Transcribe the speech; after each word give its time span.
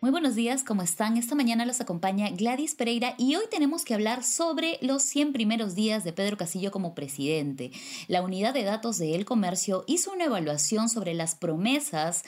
Muy 0.00 0.12
buenos 0.12 0.36
días, 0.36 0.62
¿cómo 0.62 0.82
están? 0.82 1.16
Esta 1.16 1.34
mañana 1.34 1.66
los 1.66 1.80
acompaña 1.80 2.30
Gladys 2.30 2.76
Pereira 2.76 3.16
y 3.18 3.34
hoy 3.34 3.42
tenemos 3.50 3.84
que 3.84 3.94
hablar 3.94 4.22
sobre 4.22 4.78
los 4.80 5.02
100 5.02 5.32
primeros 5.32 5.74
días 5.74 6.04
de 6.04 6.12
Pedro 6.12 6.36
Castillo 6.36 6.70
como 6.70 6.94
presidente. 6.94 7.72
La 8.06 8.22
unidad 8.22 8.54
de 8.54 8.62
datos 8.62 8.98
de 8.98 9.16
El 9.16 9.24
Comercio 9.24 9.82
hizo 9.88 10.12
una 10.12 10.26
evaluación 10.26 10.88
sobre 10.88 11.14
las 11.14 11.34
promesas 11.34 12.22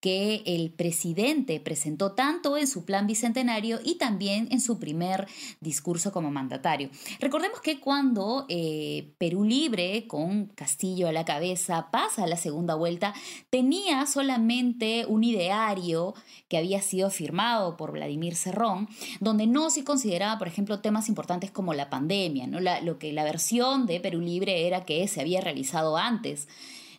que 0.00 0.42
el 0.46 0.70
presidente 0.70 1.58
presentó 1.60 2.12
tanto 2.12 2.56
en 2.56 2.66
su 2.66 2.84
plan 2.84 3.06
bicentenario 3.06 3.80
y 3.84 3.96
también 3.96 4.48
en 4.50 4.60
su 4.60 4.78
primer 4.78 5.26
discurso 5.60 6.12
como 6.12 6.30
mandatario. 6.30 6.90
Recordemos 7.20 7.60
que 7.60 7.80
cuando 7.80 8.46
eh, 8.48 9.12
Perú 9.18 9.44
Libre, 9.44 10.06
con 10.06 10.46
Castillo 10.46 11.08
a 11.08 11.12
la 11.12 11.24
cabeza, 11.24 11.90
pasa 11.90 12.24
a 12.24 12.26
la 12.28 12.36
segunda 12.36 12.74
vuelta, 12.74 13.14
tenía 13.50 14.06
solamente 14.06 15.04
un 15.06 15.24
ideario 15.24 16.14
que 16.48 16.58
había 16.58 16.80
sido 16.80 17.10
firmado 17.10 17.76
por 17.76 17.92
Vladimir 17.92 18.36
Cerrón, 18.36 18.88
donde 19.20 19.46
no 19.46 19.70
se 19.70 19.84
consideraba, 19.84 20.38
por 20.38 20.48
ejemplo, 20.48 20.80
temas 20.80 21.08
importantes 21.08 21.50
como 21.50 21.74
la 21.74 21.90
pandemia, 21.90 22.46
lo 22.82 22.98
que 22.98 23.12
la 23.12 23.24
versión 23.24 23.86
de 23.86 24.00
Perú 24.00 24.20
Libre 24.20 24.66
era 24.66 24.84
que 24.84 25.06
se 25.08 25.20
había 25.20 25.40
realizado 25.40 25.96
antes 25.96 26.48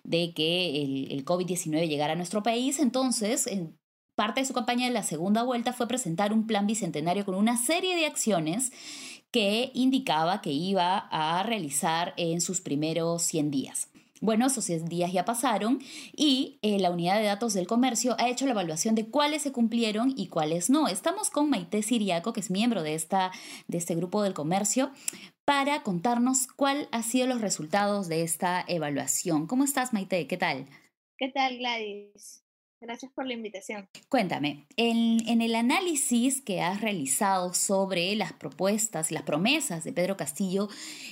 de 0.09 0.33
que 0.33 0.81
el, 0.81 1.11
el 1.11 1.23
COVID-19 1.23 1.87
llegara 1.87 2.13
a 2.13 2.15
nuestro 2.15 2.41
país. 2.41 2.79
Entonces, 2.79 3.45
en 3.45 3.77
parte 4.15 4.41
de 4.41 4.47
su 4.47 4.53
campaña 4.53 4.87
de 4.87 4.91
la 4.91 5.03
segunda 5.03 5.43
vuelta 5.43 5.71
fue 5.71 5.87
presentar 5.87 6.33
un 6.33 6.47
plan 6.47 6.65
bicentenario 6.65 7.25
con 7.25 7.35
una 7.35 7.57
serie 7.57 7.95
de 7.95 8.07
acciones 8.07 8.71
que 9.29 9.69
indicaba 9.75 10.41
que 10.41 10.51
iba 10.51 10.97
a 10.97 11.43
realizar 11.43 12.15
en 12.17 12.41
sus 12.41 12.59
primeros 12.59 13.21
100 13.21 13.51
días. 13.51 13.89
Bueno, 14.21 14.47
esos 14.47 14.65
100 14.65 14.85
días 14.85 15.13
ya 15.13 15.23
pasaron 15.23 15.79
y 16.15 16.59
eh, 16.61 16.79
la 16.79 16.91
unidad 16.91 17.19
de 17.19 17.25
datos 17.25 17.53
del 17.53 17.67
comercio 17.67 18.15
ha 18.19 18.27
hecho 18.27 18.45
la 18.45 18.51
evaluación 18.51 18.95
de 18.95 19.07
cuáles 19.07 19.43
se 19.43 19.51
cumplieron 19.51 20.13
y 20.15 20.27
cuáles 20.27 20.69
no. 20.69 20.87
Estamos 20.87 21.29
con 21.29 21.49
Maite 21.49 21.81
Siriaco, 21.81 22.33
que 22.33 22.41
es 22.41 22.51
miembro 22.51 22.83
de, 22.83 22.95
esta, 22.95 23.31
de 23.67 23.77
este 23.77 23.95
grupo 23.95 24.21
del 24.23 24.33
comercio, 24.33 24.91
para 25.45 25.83
contarnos 25.83 26.47
cuál 26.47 26.89
han 26.91 27.03
sido 27.03 27.27
los 27.27 27.41
resultados 27.41 28.07
de 28.07 28.23
esta 28.23 28.63
evaluación. 28.67 29.47
¿Cómo 29.47 29.63
estás, 29.63 29.93
Maite? 29.93 30.27
¿Qué 30.27 30.37
tal? 30.37 30.65
¿Qué 31.17 31.29
tal, 31.29 31.57
Gladys? 31.57 32.43
Gracias 32.81 33.11
por 33.11 33.27
la 33.27 33.33
invitación. 33.33 33.89
Cuéntame, 34.07 34.65
en, 34.77 35.27
en, 35.27 35.41
el 35.41 35.55
análisis 35.55 36.41
que 36.41 36.61
has 36.61 36.79
realizado 36.79 37.53
sobre 37.53 38.15
las 38.15 38.31
propuestas, 38.31 39.11
las 39.11 39.23
promesas 39.23 39.83
de 39.83 39.91
Pedro 39.91 40.15
Castillo, 40.15 40.69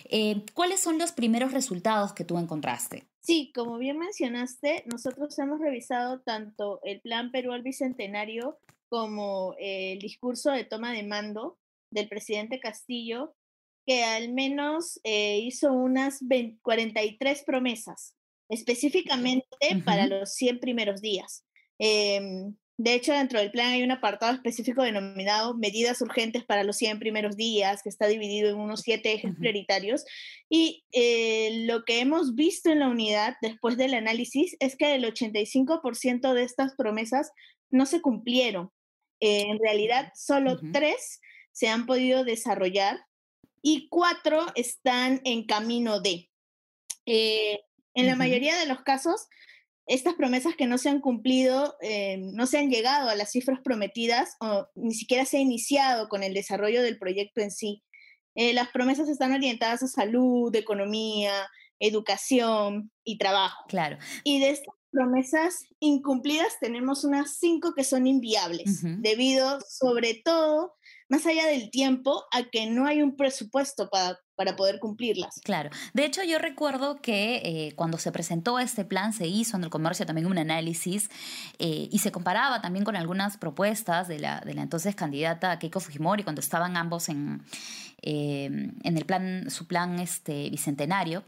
eh, 0.10 0.44
¿cuáles 0.54 0.80
son 0.80 0.98
los 0.98 1.12
primeros 1.12 1.52
resultados 1.52 2.14
que 2.14 2.23
tú 2.23 2.38
encontraste? 2.38 3.04
Sí, 3.20 3.52
como 3.54 3.78
bien 3.78 4.00
mencionaste, 4.00 4.84
nosotros 4.86 5.38
hemos 5.40 5.60
revisado 5.60 6.22
tanto 6.22 6.80
el 6.84 7.02
Plan 7.02 7.32
Perú 7.32 7.52
al 7.52 7.64
Bicentenario 7.64 8.58
como 8.88 9.54
el 9.60 10.00
discurso 10.00 10.52
de 10.52 10.64
toma 10.64 10.94
de 10.94 11.04
mando 11.04 11.58
del 11.92 12.08
presidente 12.08 12.62
Castillo 12.62 13.36
que 13.86 14.04
al 14.04 14.34
menos 14.34 15.00
eh, 15.04 15.40
hizo 15.40 15.72
unas 15.72 16.20
20, 16.28 16.60
43 16.62 17.44
promesas, 17.44 18.14
específicamente 18.50 19.48
uh 19.62 19.76
-huh. 19.76 19.84
para 19.86 20.08
los 20.08 20.34
100 20.34 20.60
primeros 20.60 21.02
días. 21.02 21.47
Eh, 21.80 22.52
de 22.80 22.94
hecho, 22.94 23.11
dentro 23.11 23.39
del 23.39 23.50
plan 23.50 23.72
hay 23.72 23.81
un 23.81 23.89
apartado 23.89 24.33
específico 24.33 24.83
denominado 24.83 25.55
Medidas 25.55 25.99
urgentes 25.99 26.45
para 26.45 26.64
los 26.64 26.77
100 26.77 26.99
primeros 26.99 27.36
días, 27.36 27.82
que 27.82 27.89
está 27.89 28.05
dividido 28.05 28.52
en 28.52 28.58
unos 28.60 28.82
siete 28.82 29.14
ejes 29.14 29.32
uh 29.32 29.33
-huh. 29.33 29.39
prioritarios. 29.39 30.05
Y 30.48 30.86
eh, 30.92 31.64
lo 31.66 31.86
que 31.86 32.02
hemos 32.02 32.36
visto 32.36 32.70
en 32.70 32.80
la 32.80 32.87
unidad 32.87 33.36
después 33.42 33.77
del 33.77 33.95
análisis 33.95 34.55
es 34.60 34.76
que 34.76 34.93
el 34.93 35.05
85% 35.05 36.33
de 36.33 36.43
estas 36.43 36.76
promesas 36.76 37.32
no 37.71 37.87
se 37.87 37.99
cumplieron. 37.99 38.71
Eh, 39.20 39.45
en 39.48 39.58
realidad, 39.58 40.11
solo 40.16 40.54
uh 40.54 40.58
-huh. 40.58 40.71
tres 40.71 41.20
se 41.52 41.70
han 41.70 41.87
podido 41.87 42.23
desarrollar 42.23 42.99
y 43.64 43.89
cuatro 43.89 44.45
están 44.54 45.20
en 45.23 45.48
camino 45.48 45.99
de. 45.99 46.30
Eh, 47.08 47.60
en 47.95 48.05
la 48.05 48.11
uh 48.11 48.16
-huh. 48.16 48.20
mayoría 48.20 48.55
de 48.60 48.67
los 48.67 48.83
casos, 48.83 49.27
estas 49.87 50.15
promesas 50.15 50.55
que 50.55 50.67
no 50.67 50.77
se 50.77 50.89
han 50.89 50.99
cumplido, 50.99 51.75
eh, 51.81 52.17
no 52.33 52.45
se 52.45 52.58
han 52.58 52.70
llegado 52.70 53.09
a 53.09 53.15
las 53.15 53.31
cifras 53.31 53.59
prometidas 53.64 54.36
o 54.42 54.67
ni 54.75 54.93
siquiera 54.93 55.25
se 55.25 55.37
ha 55.37 55.39
iniciado 55.39 56.09
con 56.09 56.23
el 56.23 56.33
desarrollo 56.33 56.83
del 56.83 56.99
proyecto 56.99 57.42
en 57.42 57.52
sí. 57.52 57.83
Eh, 58.36 58.53
las 58.53 58.70
promesas 58.70 59.08
están 59.09 59.33
orientadas 59.33 59.81
a 59.83 59.87
salud, 59.87 60.53
economía, 60.55 61.48
educación 61.80 62.92
y 63.03 63.17
trabajo. 63.17 63.64
Claro. 63.70 63.98
Y 64.23 64.39
de 64.39 64.49
estas 64.52 64.75
promesas 64.92 65.65
incumplidas 65.80 66.59
tenemos 66.59 67.04
unas 67.04 67.37
cinco 67.37 67.73
que 67.73 67.83
son 67.83 68.08
inviables, 68.08 68.83
uh 68.83 68.87
-huh. 68.87 69.02
debido 69.02 69.59
sobre 69.61 70.15
todo 70.15 70.73
más 71.10 71.26
allá 71.26 71.45
del 71.48 71.70
tiempo, 71.70 72.26
a 72.32 72.44
que 72.44 72.70
no 72.70 72.86
hay 72.86 73.02
un 73.02 73.16
presupuesto 73.16 73.90
para, 73.90 74.20
para 74.36 74.56
poder 74.56 74.80
cumplirlas. 74.80 75.40
Claro. 75.44 75.70
De 75.94 76.06
hecho, 76.06 76.23
yo 76.23 76.38
recuerdo 76.38 77.02
que 77.02 77.42
eh, 77.44 77.73
cuando 77.76 77.98
se 77.98 78.12
presentó 78.12 78.60
este 78.60 78.86
plan, 78.86 79.14
se 79.14 79.28
hizo 79.28 79.58
en 79.58 79.64
el 79.64 79.70
comercio 79.70 80.06
también 80.06 80.28
un 80.28 80.38
análisis 80.38 81.10
eh, 81.60 81.88
y 81.92 82.00
se 82.00 82.12
comparaba 82.12 82.62
también 82.62 82.86
con 82.86 82.96
algunas 82.96 83.38
propuestas 83.38 84.08
de 84.08 84.20
la, 84.20 84.42
de 84.42 84.54
la 84.54 84.62
entonces 84.62 84.96
candidata 84.96 85.60
Keiko 85.60 85.80
Fujimori 85.80 86.23
cuando 86.23 86.42
estaban 86.42 86.78
ambos 86.78 87.10
en, 87.10 87.42
eh, 88.02 88.46
en 88.46 88.98
el 88.98 89.06
plan, 89.06 89.50
su 89.50 89.67
plan 89.67 90.00
este, 90.00 90.50
bicentenario. 90.50 91.23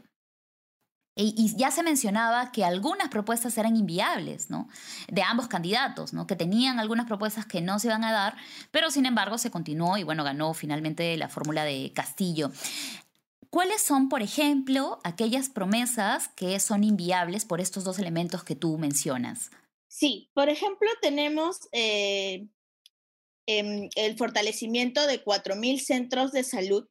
Y 1.22 1.54
ya 1.56 1.70
se 1.70 1.82
mencionaba 1.82 2.50
que 2.50 2.64
algunas 2.64 3.08
propuestas 3.08 3.56
eran 3.58 3.76
inviables, 3.76 4.48
¿no? 4.48 4.68
De 5.08 5.22
ambos 5.22 5.48
candidatos, 5.48 6.12
¿no? 6.12 6.26
Que 6.26 6.36
tenían 6.36 6.78
algunas 6.78 7.06
propuestas 7.06 7.44
que 7.44 7.60
no 7.60 7.78
se 7.78 7.88
iban 7.88 8.04
a 8.04 8.12
dar, 8.12 8.36
pero 8.70 8.90
sin 8.90 9.04
embargo 9.04 9.36
se 9.36 9.50
continuó 9.50 9.98
y 9.98 10.02
bueno, 10.02 10.24
ganó 10.24 10.54
finalmente 10.54 11.16
la 11.16 11.28
fórmula 11.28 11.64
de 11.64 11.92
Castillo. 11.94 12.50
¿Cuáles 13.50 13.82
son, 13.82 14.08
por 14.08 14.22
ejemplo, 14.22 15.00
aquellas 15.02 15.48
promesas 15.48 16.28
que 16.28 16.58
son 16.60 16.84
inviables 16.84 17.44
por 17.44 17.60
estos 17.60 17.82
dos 17.82 17.98
elementos 17.98 18.44
que 18.44 18.54
tú 18.54 18.78
mencionas? 18.78 19.50
Sí, 19.88 20.30
por 20.34 20.48
ejemplo, 20.48 20.88
tenemos 21.02 21.68
eh, 21.72 22.46
eh, 23.48 23.88
el 23.96 24.16
fortalecimiento 24.16 25.04
de 25.08 25.24
4.000 25.24 25.80
centros 25.80 26.30
de 26.30 26.44
salud 26.44 26.86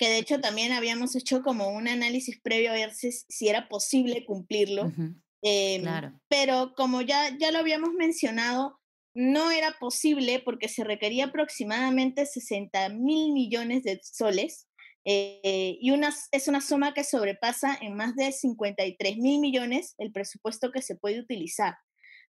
que 0.00 0.08
de 0.08 0.16
hecho 0.16 0.40
también 0.40 0.72
habíamos 0.72 1.14
hecho 1.14 1.42
como 1.42 1.68
un 1.68 1.86
análisis 1.86 2.40
previo 2.40 2.70
a 2.70 2.74
ver 2.74 2.94
si, 2.94 3.12
si 3.12 3.50
era 3.50 3.68
posible 3.68 4.24
cumplirlo. 4.24 4.86
Uh 4.86 4.92
-huh. 4.92 5.14
eh, 5.42 5.78
claro. 5.82 6.18
Pero 6.28 6.72
como 6.74 7.02
ya, 7.02 7.36
ya 7.38 7.52
lo 7.52 7.58
habíamos 7.58 7.90
mencionado, 7.92 8.80
no 9.14 9.50
era 9.50 9.76
posible 9.78 10.40
porque 10.42 10.68
se 10.68 10.84
requería 10.84 11.26
aproximadamente 11.26 12.24
60 12.24 12.88
mil 12.88 13.34
millones 13.34 13.82
de 13.82 14.00
soles 14.02 14.68
eh, 15.04 15.76
y 15.78 15.90
una, 15.90 16.14
es 16.32 16.48
una 16.48 16.62
suma 16.62 16.94
que 16.94 17.04
sobrepasa 17.04 17.76
en 17.82 17.94
más 17.94 18.16
de 18.16 18.32
53 18.32 19.18
mil 19.18 19.38
millones 19.38 19.94
el 19.98 20.12
presupuesto 20.12 20.72
que 20.72 20.80
se 20.80 20.96
puede 20.96 21.20
utilizar. 21.20 21.74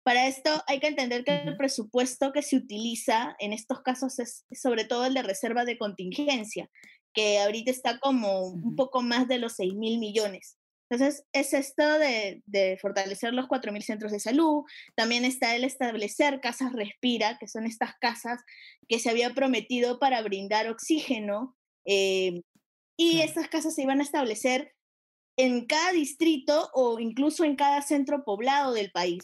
Para 0.01 0.27
esto 0.27 0.49
hay 0.65 0.79
que 0.79 0.87
entender 0.87 1.23
que 1.23 1.35
el 1.35 1.55
presupuesto 1.55 2.31
que 2.31 2.41
se 2.41 2.55
utiliza 2.55 3.35
en 3.37 3.53
estos 3.53 3.81
casos 3.81 4.17
es 4.17 4.43
sobre 4.51 4.85
todo 4.85 5.05
el 5.05 5.13
de 5.13 5.21
reserva 5.21 5.65
de 5.65 5.77
contingencia, 5.77 6.67
que 7.13 7.39
ahorita 7.39 7.71
está 7.71 7.99
como 7.99 8.47
un 8.47 8.75
poco 8.75 9.01
más 9.01 9.27
de 9.27 9.39
los 9.39 9.53
6 9.53 9.75
mil 9.75 9.99
millones. 9.99 10.57
Entonces, 10.89 11.23
es 11.33 11.53
esto 11.53 11.99
de, 11.99 12.41
de 12.47 12.77
fortalecer 12.81 13.33
los 13.33 13.47
4 13.47 13.71
mil 13.71 13.83
centros 13.83 14.11
de 14.11 14.19
salud. 14.19 14.63
También 14.95 15.23
está 15.23 15.55
el 15.55 15.63
establecer 15.63 16.41
casas 16.41 16.73
respira, 16.73 17.37
que 17.39 17.47
son 17.47 17.65
estas 17.65 17.91
casas 17.99 18.41
que 18.87 18.99
se 18.99 19.09
había 19.09 19.33
prometido 19.35 19.99
para 19.99 20.21
brindar 20.23 20.67
oxígeno. 20.67 21.55
Eh, 21.85 22.41
y 22.97 23.21
estas 23.21 23.47
casas 23.47 23.75
se 23.75 23.83
iban 23.83 23.99
a 23.99 24.03
establecer 24.03 24.73
en 25.37 25.67
cada 25.67 25.91
distrito 25.91 26.69
o 26.73 26.99
incluso 26.99 27.43
en 27.43 27.55
cada 27.55 27.81
centro 27.81 28.23
poblado 28.25 28.73
del 28.73 28.91
país 28.91 29.23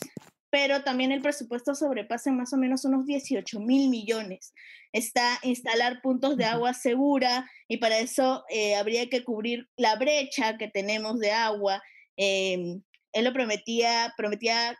pero 0.55 0.83
también 0.83 1.11
el 1.11 1.21
presupuesto 1.21 1.75
sobrepasa 1.75 2.29
en 2.29 2.37
más 2.37 2.53
o 2.53 2.57
menos 2.57 2.85
unos 2.85 3.05
18 3.05 3.59
mil 3.59 3.89
millones. 3.89 4.53
Está 4.93 5.37
instalar 5.43 6.01
puntos 6.01 6.37
de 6.37 6.45
agua 6.45 6.73
segura 6.73 7.51
y 7.67 7.75
para 7.75 7.99
eso 7.99 8.45
eh, 8.47 8.75
habría 8.75 9.09
que 9.09 9.25
cubrir 9.25 9.67
la 9.75 9.97
brecha 9.97 10.57
que 10.57 10.69
tenemos 10.69 11.19
de 11.19 11.33
agua. 11.33 11.83
Eh, 12.15 12.77
él 13.11 13.25
lo 13.25 13.33
prometía, 13.33 14.13
prometía 14.15 14.79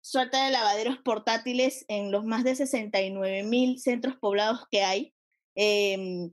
suerte 0.00 0.38
de 0.38 0.50
lavaderos 0.50 0.96
portátiles 1.04 1.84
en 1.88 2.10
los 2.10 2.24
más 2.24 2.42
de 2.42 2.54
69 2.54 3.42
mil 3.42 3.78
centros 3.78 4.16
poblados 4.16 4.60
que 4.70 4.84
hay. 4.84 5.12
Eh, 5.54 6.30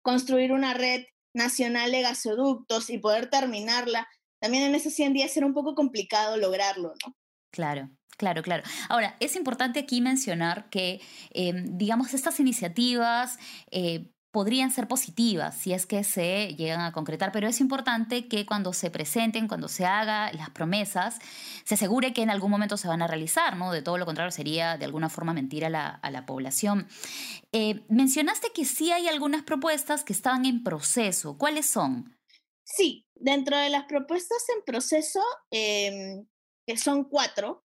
construir 0.00 0.52
una 0.52 0.72
red 0.72 1.04
nacional 1.34 1.92
de 1.92 2.00
gasoductos 2.00 2.88
y 2.88 2.96
poder 2.96 3.28
terminarla 3.28 4.08
también 4.42 4.64
en 4.64 4.74
esos 4.74 4.92
100 4.94 5.12
días 5.12 5.36
era 5.36 5.46
un 5.46 5.54
poco 5.54 5.76
complicado 5.76 6.36
lograrlo, 6.36 6.94
¿no? 7.06 7.14
Claro, 7.52 7.90
Claro, 8.18 8.42
claro. 8.42 8.62
Ahora, 8.88 9.16
es 9.20 9.34
importante 9.36 9.80
aquí 9.80 10.00
mencionar 10.00 10.68
que, 10.70 11.00
em, 11.30 11.76
digamos, 11.76 12.14
estas 12.14 12.38
iniciativas 12.40 13.38
eh, 13.70 14.12
podrían 14.30 14.70
ser 14.70 14.88
positivas 14.88 15.56
si 15.56 15.72
es 15.72 15.86
que 15.86 16.04
se 16.04 16.54
llegan 16.56 16.80
a 16.80 16.92
concretar, 16.92 17.32
pero 17.32 17.48
es 17.48 17.60
importante 17.60 18.28
que 18.28 18.46
cuando 18.46 18.72
se 18.72 18.90
presenten, 18.90 19.48
cuando 19.48 19.68
se 19.68 19.84
hagan 19.84 20.36
las 20.36 20.50
promesas, 20.50 21.18
se 21.64 21.74
asegure 21.74 22.12
que 22.12 22.22
en 22.22 22.30
algún 22.30 22.50
momento 22.50 22.76
se 22.76 22.88
van 22.88 23.02
a 23.02 23.06
realizar, 23.06 23.56
¿no? 23.56 23.72
De 23.72 23.82
todo 23.82 23.98
lo 23.98 24.06
contrario 24.06 24.30
sería 24.30 24.78
de 24.78 24.84
alguna 24.86 25.10
forma 25.10 25.34
mentir 25.34 25.64
a 25.64 25.70
la, 25.70 26.24
población. 26.26 26.86
Eh, 27.52 27.84
mencionaste 27.88 28.52
que 28.54 28.64
sí 28.64 28.92
hay 28.92 29.08
algunas 29.08 29.42
propuestas 29.42 30.04
que 30.04 30.12
estaban 30.12 30.44
en 30.46 30.62
proceso. 30.62 31.36
¿Cuáles 31.36 31.66
son? 31.66 32.16
Sí, 32.64 33.04
dentro 33.16 33.58
de 33.58 33.68
las 33.68 33.84
propuestas 33.84 34.44
en 34.56 34.64
proceso, 34.64 35.20
em, 35.50 36.24
que 36.66 36.76
son 36.76 37.04
cuatro, 37.04 37.64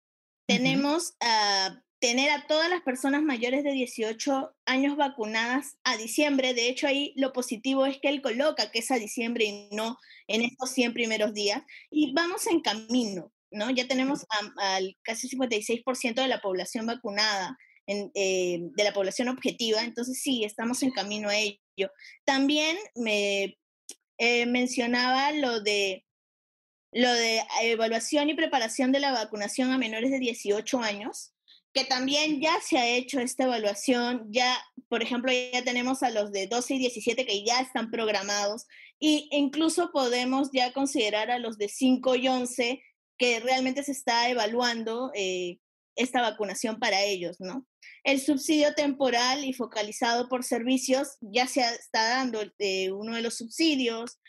tenemos 0.47 1.13
a 1.21 1.81
tener 2.00 2.31
a 2.31 2.47
todas 2.47 2.69
las 2.69 2.81
personas 2.81 3.21
mayores 3.21 3.63
de 3.63 3.71
18 3.71 4.56
años 4.65 4.95
vacunadas 4.95 5.77
a 5.83 5.97
diciembre. 5.97 6.53
De 6.53 6.69
hecho, 6.69 6.88
ahí 6.88 7.13
lo 7.18 7.33
positivo 7.33 7.86
es 7.86 8.00
que 8.00 8.09
él 8.09 8.21
coloca 8.21 8.71
que 8.71 8.80
es 8.80 8.89
a 8.89 8.95
diciembre 8.95 9.45
y 9.45 9.69
no 9.75 9.97
en 10.27 10.41
estos 10.41 10.71
100 10.71 10.94
primeros 10.94 11.33
días. 11.33 11.62
Y 11.91 12.13
vamos 12.13 12.47
en 12.47 12.62
camino, 12.62 13.33
¿no? 13.51 13.69
Ya 13.69 13.88
tenemos 13.88 14.25
al 14.57 14.97
casi 15.03 15.27
56% 15.27 16.15
de 16.15 16.27
la 16.27 16.42
población 16.42 16.85
vacunada, 16.85 17.57
eh, 17.88 18.59
de 18.62 18.83
la 18.83 18.94
población 18.94 19.27
objetiva. 19.27 19.83
Entonces, 19.83 20.21
sí, 20.21 20.45
estamos 20.45 20.81
en 20.83 20.92
camino 20.92 21.30
a 21.30 21.38
ello. 21.38 21.92
También 22.24 22.77
me 22.95 23.57
eh, 24.18 24.45
mencionaba 24.45 25.33
lo 25.33 25.59
de 25.59 26.06
lo 26.91 27.13
de 27.13 27.41
evaluación 27.62 28.30
y 28.30 28.36
preparación 28.36 28.91
de 28.91 29.00
la 29.00 29.12
vacunación 29.12 29.71
a 29.71 29.77
menores 29.77 30.12
de 30.12 30.19
18 30.19 30.80
años 30.81 31.33
que 31.74 31.86
también 31.86 32.41
ya 32.41 32.59
se 32.62 32.77
ha 32.77 32.88
hecho 32.88 33.19
esta 33.19 33.44
evaluación, 33.44 34.25
ya, 34.30 34.57
por 34.88 35.03
ejemplo, 35.03 35.31
ya 35.31 35.63
tenemos 35.63 36.01
a 36.03 36.09
los 36.09 36.31
de 36.31 36.47
12 36.47 36.75
y 36.75 36.80
17 36.80 37.25
que 37.25 37.44
ya 37.45 37.62
están 37.62 37.91
programados, 37.91 38.65
e 39.00 39.27
incluso 39.31 39.91
podemos 39.91 40.50
ya 40.51 40.74
considerar 40.74 41.31
a 41.31 41.39
los 41.39 41.57
de 41.57 41.69
5 41.69 42.15
y 42.15 42.27
11 42.27 42.81
que 43.18 43.39
realmente 43.39 43.83
se 43.83 43.92
está 43.92 44.30
evaluando 44.30 45.12
eh, 45.13 45.59
esta 45.95 46.21
vacunación 46.21 46.80
para 46.80 47.03
ellos, 47.03 47.38
¿no? 47.39 47.68
El 48.03 48.19
subsidio 48.19 48.74
temporal 48.74 49.44
y 49.44 49.53
focalizado 49.53 50.30
por 50.30 50.44
servicios 50.44 51.18
ya 51.21 51.45
se 51.45 51.62
está 51.62 52.09
dando 52.09 52.42
eh, 52.59 52.92
uno 52.92 53.15
de 53.15 53.21
los 53.21 53.35
subsidios 53.35 54.19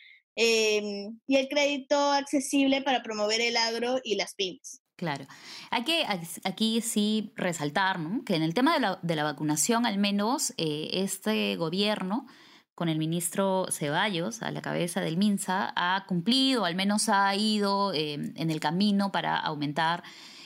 em, 0.43 1.19
y 1.27 1.37
el 1.37 1.49
crédito 1.49 1.97
accesible 2.13 2.81
para 2.81 3.03
promover 3.03 3.43
el 3.43 3.57
agro 3.57 3.99
y 4.03 4.15
las 4.15 4.35
pymes. 4.35 4.81
Claro. 4.97 5.27
Hay 5.71 5.85
que 5.85 6.05
aquí 6.45 6.81
sí 6.81 7.33
resaltar 7.37 7.99
que 8.25 8.37
en 8.37 8.43
el 8.43 8.55
tema 8.55 8.99
de 9.03 9.17
la, 9.17 9.25
vacunación, 9.25 9.87
al 9.87 9.99
menos 9.99 10.53
eh, 10.57 10.91
este 10.93 11.57
gobierno, 11.57 12.27
con 12.75 12.89
el 12.89 12.99
ministro 12.99 13.67
Ceballos 13.71 14.43
a 14.43 14.51
la 14.51 14.63
cabeza 14.63 15.03
del 15.03 15.19
MINSA, 15.19 15.73
ha 15.77 16.07
cumplido, 16.07 16.65
al 16.65 16.75
menos 16.75 17.11
ha 17.11 17.35
ido 17.35 17.93
em, 17.93 18.33
en 18.37 18.51
el 18.51 18.61
camino 18.61 19.13
para 19.13 19.37
aumentar 19.37 20.03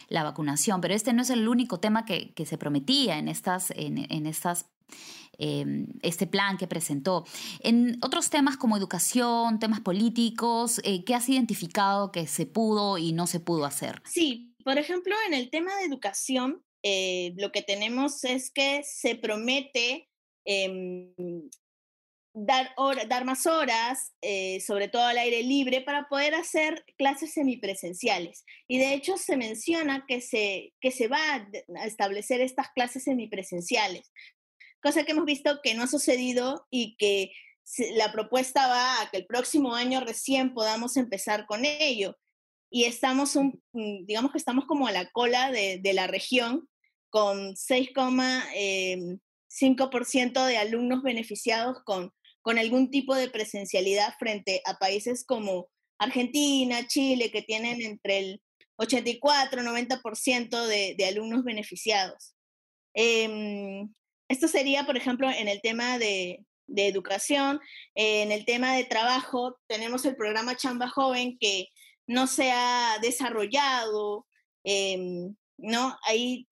la 0.08 0.24
vacunación. 0.24 0.80
Pero 0.80 0.94
este 0.94 1.12
no 1.12 1.22
es 1.22 1.30
el 1.30 1.46
único 1.48 1.78
tema 1.78 2.04
que, 2.04 2.32
se 2.44 2.58
prometía 2.58 3.18
en 3.18 3.28
estas, 3.28 3.72
en, 3.76 4.26
estas 4.26 4.66
em, 5.38 5.86
este 6.02 6.26
plan 6.26 6.56
que 6.56 6.66
presentó. 6.66 7.24
En 7.60 7.98
otros 8.02 8.30
temas 8.30 8.56
como 8.56 8.76
educación, 8.76 9.58
temas 9.58 9.80
políticos, 9.80 10.80
eh, 10.84 11.04
¿qué 11.04 11.14
has 11.14 11.28
identificado 11.28 12.12
que 12.12 12.26
se 12.26 12.46
pudo 12.46 12.98
y 12.98 13.12
no 13.12 13.26
se 13.26 13.40
pudo 13.40 13.64
hacer? 13.64 14.02
Sí, 14.04 14.54
por 14.64 14.78
ejemplo, 14.78 15.14
en 15.26 15.34
el 15.34 15.50
tema 15.50 15.74
de 15.76 15.84
educación, 15.84 16.64
eh, 16.82 17.32
lo 17.36 17.52
que 17.52 17.62
tenemos 17.62 18.24
es 18.24 18.50
que 18.50 18.82
se 18.84 19.14
promete 19.16 20.08
em, 20.44 21.12
dar, 22.34 22.74
dar 23.08 23.24
más 23.24 23.46
horas, 23.46 24.12
eh, 24.20 24.60
sobre 24.60 24.88
todo 24.88 25.04
al 25.04 25.18
aire 25.18 25.42
libre, 25.42 25.80
para 25.80 26.08
poder 26.08 26.34
hacer 26.34 26.84
clases 26.98 27.32
semipresenciales. 27.32 28.44
Y 28.68 28.78
de 28.78 28.92
hecho 28.94 29.16
se 29.16 29.36
menciona 29.36 30.04
que 30.06 30.20
se, 30.20 30.74
que 30.80 30.90
se 30.90 31.08
va 31.08 31.18
a 31.18 31.86
establecer 31.86 32.40
estas 32.40 32.70
clases 32.74 33.04
semipresenciales, 33.04 34.12
cosa 34.84 35.02
que 35.02 35.10
hemos 35.10 35.24
visto 35.24 35.58
que 35.62 35.74
no 35.74 35.82
ha 35.82 35.88
sucedido 35.88 36.64
y 36.70 36.94
que 36.96 37.32
la 37.96 38.12
propuesta 38.12 38.68
va 38.68 39.02
a 39.02 39.10
que 39.10 39.16
el 39.16 39.26
próximo 39.26 39.74
año 39.74 39.98
recién 40.00 40.54
podamos 40.54 40.96
empezar 40.96 41.46
con 41.46 41.64
ello. 41.64 42.16
Y 42.70 42.84
estamos, 42.84 43.34
un, 43.34 43.60
mm, 43.72 44.06
digamos 44.06 44.30
que 44.30 44.38
estamos 44.38 44.66
como 44.66 44.86
a 44.86 44.92
la 44.92 45.10
cola 45.10 45.50
de, 45.50 45.80
de 45.82 45.92
la 45.92 46.06
región, 46.06 46.68
con 47.10 47.56
6,5% 47.56 50.40
em, 50.40 50.46
de 50.46 50.58
alumnos 50.58 51.02
beneficiados 51.02 51.82
con 51.84 52.12
con 52.44 52.58
algún 52.58 52.90
tipo 52.90 53.14
de 53.14 53.30
presencialidad 53.30 54.14
frente 54.18 54.60
a 54.66 54.78
países 54.78 55.24
como 55.24 55.70
Argentina, 55.98 56.86
Chile, 56.86 57.30
que 57.30 57.40
tienen 57.40 57.80
entre 57.80 58.18
el 58.18 58.42
84 58.76 59.62
y 59.62 59.64
90% 59.64 60.66
de, 60.66 60.94
de 60.96 61.06
alumnos 61.06 61.42
beneficiados. 61.42 62.36
Em, 62.92 63.90
esto 64.28 64.48
sería, 64.48 64.84
por 64.84 64.96
ejemplo, 64.96 65.30
en 65.30 65.48
el 65.48 65.60
tema 65.60 65.98
de, 65.98 66.44
de 66.66 66.88
educación, 66.88 67.60
en 67.94 68.32
el 68.32 68.44
tema 68.44 68.74
de 68.74 68.84
trabajo, 68.84 69.58
tenemos 69.66 70.04
el 70.04 70.16
programa 70.16 70.56
Chamba 70.56 70.88
Joven 70.88 71.36
que 71.38 71.68
no 72.06 72.26
se 72.26 72.50
ha 72.50 72.98
desarrollado, 73.00 74.26
em, 74.64 75.34
¿no? 75.58 75.96
Ahí 76.06 76.46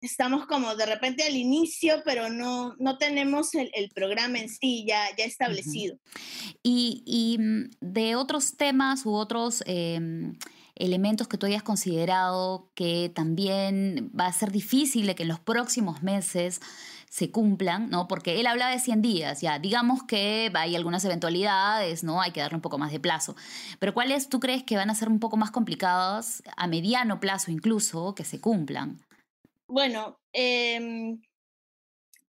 estamos 0.00 0.46
como 0.46 0.76
de 0.76 0.86
repente 0.86 1.24
al 1.24 1.36
inicio, 1.36 2.02
pero 2.04 2.28
no, 2.28 2.74
no 2.78 2.98
tenemos 2.98 3.54
el, 3.54 3.90
programa 3.94 4.38
en 4.38 4.48
sí 4.48 4.84
ya, 4.86 5.04
ya 5.16 5.24
establecido. 5.24 5.98
y, 6.62 7.36
mm, 7.38 7.70
de 7.80 8.16
otros 8.16 8.56
temas 8.56 9.06
u 9.06 9.14
otros 9.14 9.62
em, 9.66 10.36
elementos 10.76 11.26
que 11.26 11.36
tú 11.36 11.46
hayas 11.46 11.62
considerado 11.62 12.70
que 12.74 13.10
también 13.12 14.12
va 14.18 14.26
a 14.26 14.32
ser 14.32 14.52
difícil 14.52 15.06
de 15.06 15.14
que 15.14 15.24
en 15.24 15.28
los 15.28 15.40
próximos 15.40 16.02
meses 16.02 16.60
se 17.10 17.30
cumplan, 17.30 17.90
¿no? 17.90 18.08
Porque 18.08 18.40
él 18.40 18.46
habla 18.46 18.68
de 18.70 18.78
100 18.78 19.02
días, 19.02 19.40
ya, 19.40 19.58
digamos 19.58 20.02
que 20.02 20.50
hay 20.54 20.76
algunas 20.76 21.04
eventualidades, 21.04 22.04
¿no? 22.04 22.20
Hay 22.20 22.32
que 22.32 22.40
darle 22.40 22.56
un 22.56 22.62
poco 22.62 22.78
más 22.78 22.92
de 22.92 23.00
plazo. 23.00 23.34
Pero 23.78 23.94
¿cuáles 23.94 24.28
tú 24.28 24.40
crees 24.40 24.62
que 24.64 24.76
van 24.76 24.90
a 24.90 24.94
ser 24.94 25.08
un 25.08 25.20
poco 25.20 25.36
más 25.36 25.50
complicadas, 25.50 26.42
a 26.56 26.66
mediano 26.66 27.20
plazo 27.20 27.50
incluso, 27.50 28.14
que 28.14 28.24
se 28.24 28.40
cumplan? 28.40 29.00
Bueno, 29.66 30.18
em, 30.32 31.20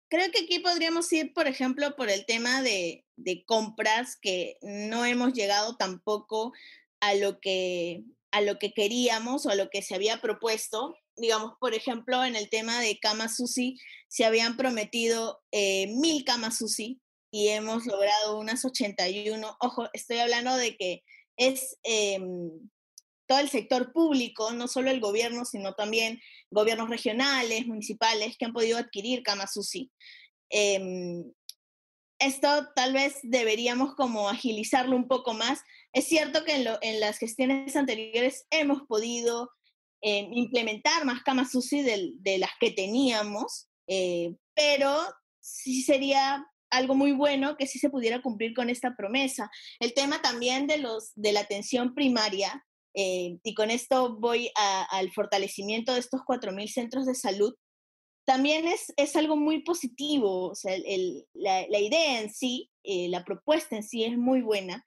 creo 0.09 0.31
que 0.31 0.43
aquí 0.43 0.59
podríamos 0.59 1.11
ir, 1.13 1.33
por 1.33 1.47
ejemplo, 1.47 1.95
por 1.95 2.09
el 2.09 2.25
tema 2.25 2.61
de, 2.61 3.05
compras, 3.45 4.17
que 4.21 4.57
no 4.61 5.05
hemos 5.05 5.33
llegado 5.33 5.77
tampoco 5.77 6.53
a 6.99 7.13
lo 7.15 7.39
que 7.39 8.03
a 8.31 8.41
lo 8.41 8.59
que 8.59 8.73
queríamos 8.73 9.45
o 9.45 9.49
a 9.49 9.55
lo 9.55 9.69
que 9.69 9.81
se 9.81 9.95
había 9.95 10.21
propuesto. 10.21 10.95
Digamos, 11.15 11.53
por 11.59 11.73
ejemplo, 11.73 12.23
en 12.23 12.35
el 12.35 12.49
tema 12.49 12.79
de 12.79 12.97
Kama 12.99 13.29
Susi, 13.29 13.77
se 14.07 14.25
habían 14.25 14.57
prometido 14.57 15.41
eh, 15.51 15.87
mil 15.87 16.23
Kama 16.23 16.51
Susi 16.51 17.01
y 17.31 17.49
hemos 17.49 17.85
logrado 17.85 18.39
unas 18.39 18.65
81. 18.65 19.57
Ojo, 19.59 19.89
estoy 19.93 20.17
hablando 20.19 20.55
de 20.57 20.75
que 20.75 21.03
es 21.37 21.77
em, 21.83 22.51
todo 23.25 23.39
el 23.39 23.49
sector 23.49 23.93
público, 23.93 24.51
no 24.51 24.67
solo 24.67 24.91
el 24.91 24.99
gobierno, 24.99 25.45
sino 25.45 25.73
también 25.73 26.19
gobiernos 26.49 26.89
regionales, 26.89 27.65
municipales, 27.65 28.35
que 28.37 28.45
han 28.45 28.53
podido 28.53 28.77
adquirir. 28.77 29.23
Em, 30.49 31.31
esto 32.21 32.69
tal 32.75 32.93
vez 32.93 33.19
deberíamos 33.23 33.95
como 33.95 34.29
agilizarlo 34.29 34.95
un 34.95 35.07
poco 35.07 35.33
más. 35.33 35.61
Es 35.91 36.05
cierto 36.07 36.45
que 36.45 36.55
en, 36.81 36.99
las 36.99 37.17
gestiones 37.17 37.75
anteriores 37.75 38.45
hemos 38.49 38.83
podido 38.83 39.49
em, 40.01 40.31
implementar 40.31 41.03
más 41.05 41.23
Kamasusi 41.23 41.81
de, 41.81 42.11
de 42.19 42.37
las 42.37 42.51
que 42.59 42.71
teníamos, 42.71 43.67
eh, 43.87 44.35
pero 44.53 44.95
sí 45.39 45.81
sería 45.81 46.45
algo 46.69 46.95
muy 46.95 47.11
bueno 47.11 47.57
que 47.57 47.67
sí 47.67 47.79
se 47.79 47.89
pudiera 47.89 48.21
cumplir 48.21 48.53
con 48.53 48.69
esta 48.69 48.95
promesa. 48.95 49.51
El 49.79 49.93
tema 49.93 50.21
también 50.21 50.67
de 50.67 51.31
la 51.31 51.39
atención 51.39 51.93
primaria, 51.93 52.65
eh, 52.93 53.37
y 53.43 53.53
con 53.53 53.71
esto 53.71 54.17
voy 54.19 54.51
al 54.89 55.11
fortalecimiento 55.11 55.93
de 55.93 55.99
estos 55.99 56.21
4.000 56.21 56.67
centros 56.67 57.05
de 57.05 57.15
salud, 57.15 57.53
también 58.25 58.67
es, 58.67 58.93
es 58.97 59.15
algo 59.15 59.35
muy 59.35 59.63
positivo. 59.63 60.49
O 60.49 60.55
sea, 60.55 60.75
la, 61.33 61.79
idea 61.79 62.21
en 62.21 62.31
sí, 62.31 62.69
eh, 62.83 63.09
la 63.09 63.23
propuesta 63.23 63.75
en 63.75 63.83
sí 63.83 64.03
es 64.03 64.17
muy 64.17 64.41
buena, 64.41 64.85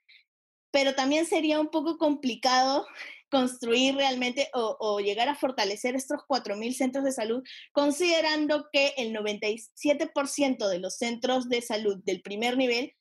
pero 0.71 0.95
también 0.95 1.25
sería 1.25 1.59
un 1.59 1.69
poco 1.69 1.97
complicado 1.97 2.85
construir 3.29 3.95
realmente 3.95 4.49
o, 4.53 4.77
o 4.79 4.99
llegar 4.99 5.27
a 5.27 5.35
fortalecer 5.35 5.95
estos 5.95 6.19
4.000 6.27 6.73
centros 6.73 7.03
de 7.03 7.11
salud, 7.11 7.43
considerando 7.71 8.67
que 8.71 8.93
el 8.97 9.13
97% 9.13 10.69
de 10.69 10.79
los 10.79 10.95
centros 10.97 11.49
de 11.49 11.61
salud 11.61 11.97
del 12.03 12.21
primer 12.21 12.57
nivel 12.57 12.93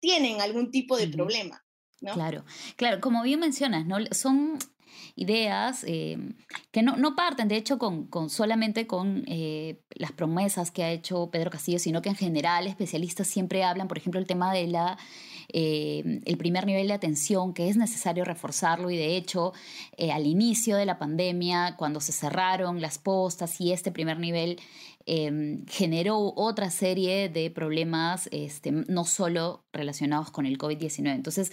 tienen 0.00 0.40
algún 0.40 0.70
tipo 0.70 0.96
de 0.96 1.08
problema. 1.08 1.63
Claro, 2.12 2.44
claro, 2.76 3.00
como 3.00 3.22
bien 3.22 3.40
mencionas, 3.40 3.86
¿no? 3.86 3.96
Son 4.10 4.58
ideas 5.16 5.84
eh, 5.86 6.18
que 6.72 6.82
no, 6.82 6.96
no, 6.96 7.14
parten, 7.14 7.48
de 7.48 7.56
hecho, 7.56 7.78
con, 7.78 8.06
con 8.06 8.30
solamente 8.30 8.86
con 8.86 9.24
eh, 9.26 9.80
las 9.90 10.12
promesas 10.12 10.70
que 10.70 10.82
ha 10.82 10.90
hecho 10.90 11.30
Pedro 11.30 11.50
Castillo, 11.50 11.78
sino 11.78 12.02
que 12.02 12.08
en 12.08 12.16
general 12.16 12.66
especialistas 12.66 13.28
siempre 13.28 13.64
hablan, 13.64 13.88
por 13.88 13.98
ejemplo, 13.98 14.20
el 14.20 14.26
tema 14.26 14.52
de 14.52 14.66
la 14.66 14.98
eh, 15.52 16.20
el 16.24 16.36
primer 16.38 16.66
nivel 16.66 16.88
de 16.88 16.94
atención, 16.94 17.52
que 17.52 17.68
es 17.68 17.76
necesario 17.76 18.24
reforzarlo 18.24 18.90
y 18.90 18.96
de 18.96 19.16
hecho 19.16 19.52
al 20.12 20.26
inicio 20.26 20.76
de 20.76 20.86
la 20.86 20.98
pandemia, 20.98 21.76
cuando 21.76 22.00
se 22.00 22.12
cerraron 22.12 22.80
las 22.80 22.98
postas 22.98 23.60
y 23.60 23.72
este 23.72 23.92
primer 23.92 24.18
nivel 24.18 24.58
Em, 25.06 25.66
generó 25.66 26.32
otra 26.34 26.70
serie 26.70 27.28
de 27.28 27.50
problemas, 27.50 28.26
este, 28.32 28.72
no 28.72 29.04
solo 29.04 29.62
relacionados 29.70 30.30
con 30.30 30.46
el 30.46 30.56
COVID-19. 30.56 31.14
Entonces, 31.14 31.52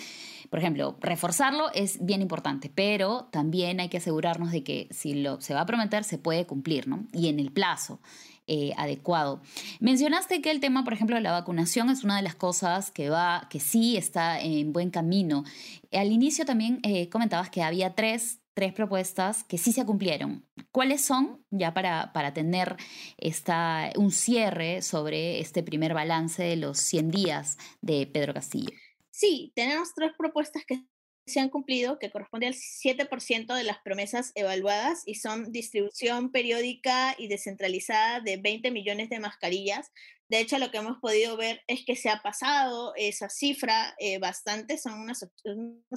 por 0.49 0.59
ejemplo, 0.59 0.95
reforzarlo 1.01 1.69
es 1.73 2.03
bien 2.05 2.21
importante, 2.21 2.71
pero 2.73 3.27
también 3.31 3.81
hay 3.81 3.89
que 3.89 3.97
asegurarnos 3.97 4.53
de 4.53 4.63
que 4.63 4.87
si 4.91 5.15
lo, 5.15 5.41
se 5.41 5.53
va 5.53 5.61
a 5.61 5.65
prometer, 5.65 6.05
se 6.05 6.17
puede 6.17 6.45
cumplir. 6.45 6.71
Y 7.13 7.27
en 7.27 7.39
el 7.39 7.51
plazo. 7.51 7.99
Eh, 8.47 8.73
adecuado. 8.75 9.41
Mencionaste 9.79 10.41
que 10.41 10.51
el 10.51 10.59
tema, 10.59 10.83
por 10.83 10.93
ejemplo, 10.93 11.15
de 11.15 11.21
la 11.21 11.31
vacunación 11.31 11.89
es 11.89 12.03
una 12.03 12.17
de 12.17 12.23
las 12.23 12.35
cosas 12.35 12.91
que 12.91 13.09
va, 13.09 13.47
que 13.49 13.59
sí 13.59 13.95
está 13.95 14.41
en 14.41 14.73
buen 14.73 14.89
camino. 14.89 15.45
Al 15.93 16.11
inicio 16.11 16.43
también 16.43 16.79
eh, 16.83 17.07
comentabas 17.07 17.49
que 17.49 17.61
había 17.61 17.93
tres 17.93 18.41
tres 18.53 18.73
propuestas 18.73 19.43
que 19.43 19.57
sí 19.57 19.71
se 19.71 19.85
cumplieron. 19.85 20.45
¿Cuáles 20.71 21.03
son? 21.03 21.45
Ya 21.49 21.73
para, 21.73 22.13
para 22.13 22.33
tener 22.33 22.77
esta, 23.17 23.91
un 23.97 24.11
cierre 24.11 24.81
sobre 24.81 25.39
este 25.39 25.63
primer 25.63 25.93
balance 25.93 26.41
de 26.41 26.55
los 26.55 26.77
100 26.79 27.11
días 27.11 27.57
de 27.81 28.07
Pedro 28.07 28.33
Castillo. 28.33 28.71
Sí, 29.09 29.51
tenemos 29.53 29.93
tres 29.93 30.11
propuestas 30.17 30.63
que 30.65 30.81
se 31.25 31.39
han 31.39 31.49
cumplido, 31.49 31.99
que 31.99 32.09
corresponde 32.09 32.47
al 32.47 32.53
7% 32.55 33.53
de 33.53 33.63
las 33.63 33.79
promesas 33.79 34.31
evaluadas 34.35 35.03
y 35.05 35.15
son 35.15 35.51
distribución 35.51 36.31
periódica 36.31 37.15
y 37.17 37.27
descentralizada 37.27 38.21
de 38.21 38.37
20 38.37 38.71
millones 38.71 39.09
de 39.09 39.19
mascarillas. 39.19 39.91
De 40.31 40.39
hecho, 40.39 40.57
lo 40.59 40.71
que 40.71 40.77
hemos 40.77 40.97
podido 41.01 41.35
ver 41.35 41.61
es 41.67 41.83
que 41.85 41.97
se 41.97 42.07
ha 42.07 42.21
pasado 42.21 42.93
esa 42.95 43.27
cifra 43.27 43.93
eh, 43.99 44.17
bastante, 44.17 44.77
son 44.77 45.01
unos, 45.01 45.25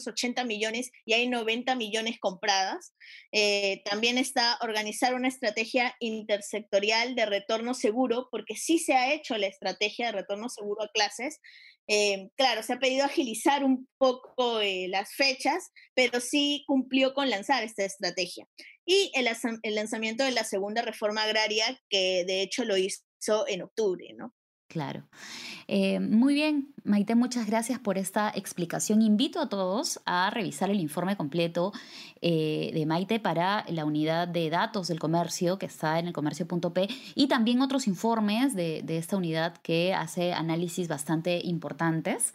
80 0.05 0.43
millones 0.43 0.91
y 1.05 1.13
hay 1.13 1.29
90 1.29 1.77
millones 1.77 2.19
compradas. 2.19 2.97
Eh, 3.31 3.81
también 3.85 4.19
está 4.19 4.59
organizar 4.61 5.15
una 5.15 5.29
estrategia 5.29 5.95
intersectorial 6.01 7.15
de 7.15 7.27
retorno 7.27 7.75
seguro, 7.75 8.27
porque 8.33 8.57
sí 8.57 8.81
se 8.81 8.95
ha 8.95 9.15
hecho 9.15 9.39
la 9.39 9.47
estrategia 9.47 10.07
de 10.07 10.13
retorno 10.19 10.49
seguro 10.49 10.83
a 10.83 10.89
clases, 10.89 11.39
eh, 11.87 12.31
claro, 12.37 12.65
se 12.65 12.73
ha 12.73 12.79
pedido 12.81 13.05
agilizar 13.05 13.63
un 13.63 13.87
poco 13.99 14.61
eh, 14.61 14.87
las 14.89 15.15
fechas, 15.15 15.71
pero 15.95 16.19
sí 16.19 16.65
cumplió 16.67 17.15
con 17.15 17.31
lanzar 17.31 17.63
esta 17.63 17.85
estrategia. 17.85 18.49
Y 18.85 19.13
el, 19.15 19.29
el, 19.63 19.75
lanzamiento 19.75 20.25
de 20.25 20.33
la 20.33 20.45
segunda 20.45 20.83
reforma 20.83 21.23
agraria, 21.23 21.79
que 21.89 22.25
de 22.27 22.43
hecho 22.43 22.65
lo 22.65 22.77
hizo 22.77 23.03
en 23.49 23.63
octubre, 23.63 24.07
¿no? 24.17 24.35
Claro. 24.69 25.09
Eh, 25.69 26.01
muy 26.01 26.35
bien, 26.35 26.74
Maite, 26.87 27.15
muchas 27.15 27.47
gracias 27.47 27.79
por 27.79 27.97
esta 27.97 28.31
explicación. 28.35 29.01
Invito 29.01 29.41
a 29.41 29.49
todos 29.49 30.01
a 30.05 30.29
revisar 30.29 30.69
el 30.69 30.81
informe 30.81 31.17
completo 31.17 31.73
eh, 32.21 32.73
de 32.75 32.85
Maite 32.85 33.19
para 33.21 33.65
la 33.69 33.87
unidad 33.87 34.29
de 34.29 34.51
datos 34.51 34.89
del 34.89 34.99
comercio 34.99 35.59
que 35.59 35.65
está 35.65 35.99
en 35.99 36.09
el 36.09 36.13
comercio.p 36.13 36.89
y 37.15 37.27
también 37.29 37.63
otros 37.63 37.87
informes 37.87 38.55
de, 38.55 38.83
de, 38.85 38.99
esta 38.99 39.17
unidad 39.17 39.57
que 39.63 39.95
hace 39.95 40.35
análisis 40.35 40.87
bastante 40.87 41.41
importantes. 41.43 42.35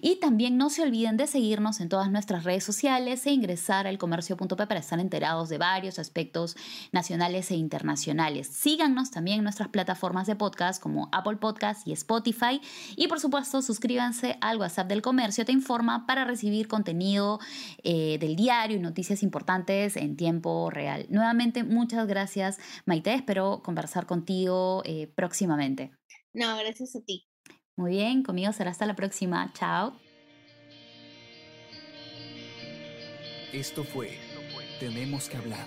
Y 0.00 0.16
también 0.16 0.56
no 0.56 0.70
se 0.70 0.82
olviden 0.82 1.18
de 1.18 1.26
seguirnos 1.26 1.78
en 1.80 1.90
todas 1.90 2.10
nuestras 2.10 2.44
redes 2.44 2.64
sociales 2.64 3.26
e 3.26 3.32
ingresar 3.32 3.86
al 3.86 3.98
comercio.p 3.98 4.66
para 4.66 4.80
estar 4.80 4.98
enterados 4.98 5.50
de 5.50 5.58
varios 5.58 5.98
aspectos 5.98 6.56
nacionales 6.90 7.50
e 7.50 7.56
internacionales. 7.56 8.46
Síganos 8.46 9.10
también 9.10 9.38
en 9.38 9.44
nuestras 9.44 9.68
plataformas 9.68 10.26
de 10.26 10.36
podcast 10.36 10.82
como 10.82 11.10
Apple 11.12 11.36
Podcast 11.36 11.86
y 11.86 11.92
Spotify 11.92 12.62
y 12.96 13.08
por 13.08 13.20
supuesto, 13.20 13.60
suscríbanse 13.90 14.38
al 14.40 14.58
WhatsApp 14.58 14.86
del 14.86 15.02
Comercio, 15.02 15.44
te 15.44 15.50
informa 15.50 16.06
para 16.06 16.24
recibir 16.24 16.68
contenido 16.68 17.40
eh, 17.82 18.18
del 18.20 18.36
diario 18.36 18.76
y 18.76 18.80
noticias 18.80 19.24
importantes 19.24 19.96
en 19.96 20.16
tiempo 20.16 20.70
real. 20.70 21.06
Nuevamente, 21.08 21.64
muchas 21.64 22.06
gracias, 22.06 22.58
Maite. 22.86 23.12
Espero 23.12 23.62
conversar 23.64 24.06
contigo 24.06 24.82
eh, 24.84 25.08
próximamente. 25.16 25.90
No, 26.32 26.56
gracias 26.56 26.94
a 26.94 27.00
ti. 27.04 27.26
Muy 27.74 27.92
bien, 27.92 28.22
conmigo 28.22 28.52
será 28.52 28.70
hasta 28.70 28.86
la 28.86 28.94
próxima. 28.94 29.52
Chao. 29.54 29.96
Esto 33.52 33.82
fue 33.82 34.20
Tenemos 34.78 35.28
que 35.28 35.36
hablar 35.36 35.66